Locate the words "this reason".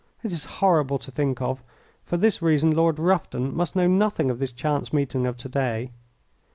2.17-2.71